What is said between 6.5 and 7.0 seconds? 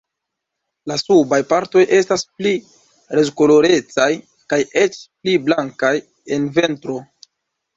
ventro.